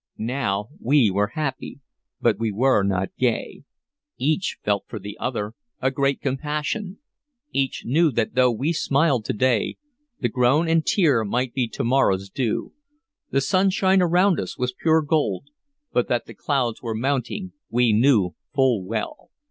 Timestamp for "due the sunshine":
12.31-14.01